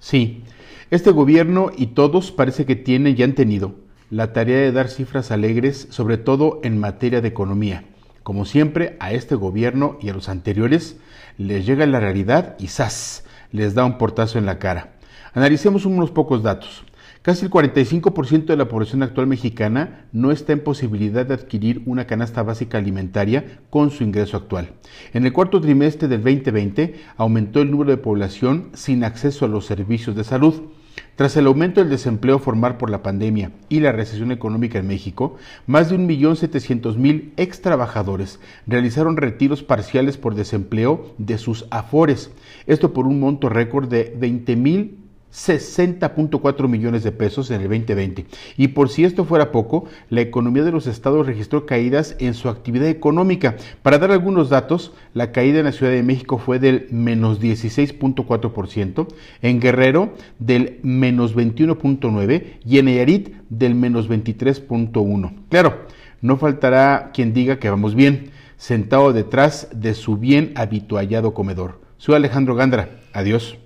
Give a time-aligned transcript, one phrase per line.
[0.00, 0.42] Sí,
[0.90, 3.74] este gobierno y todos parece que tienen y han tenido
[4.08, 7.84] la tarea de dar cifras alegres, sobre todo en materia de economía.
[8.22, 10.96] Como siempre, a este gobierno y a los anteriores
[11.36, 13.24] les llega la realidad y ¡zas!
[13.52, 14.94] les da un portazo en la cara.
[15.34, 16.82] Analicemos unos pocos datos.
[17.22, 22.06] Casi el 45% de la población actual mexicana no está en posibilidad de adquirir una
[22.06, 24.72] canasta básica alimentaria con su ingreso actual.
[25.12, 29.66] En el cuarto trimestre del 2020 aumentó el número de población sin acceso a los
[29.66, 30.62] servicios de salud.
[31.14, 35.36] Tras el aumento del desempleo formal por la pandemia y la recesión económica en México,
[35.66, 42.30] más de 1.700.000 ex trabajadores realizaron retiros parciales por desempleo de sus afores.
[42.66, 44.99] Esto por un monto récord de 20.000
[45.32, 48.26] 60.4 millones de pesos en el 2020.
[48.56, 52.48] Y por si esto fuera poco, la economía de los estados registró caídas en su
[52.48, 53.56] actividad económica.
[53.82, 59.06] Para dar algunos datos, la caída en la Ciudad de México fue del menos 16.4%,
[59.42, 65.32] en Guerrero del menos 21.9% y en Nayarit del menos 23.1%.
[65.48, 65.86] Claro,
[66.20, 71.80] no faltará quien diga que vamos bien, sentado detrás de su bien habituallado comedor.
[71.96, 73.00] Soy Alejandro Gandra.
[73.12, 73.58] Adiós.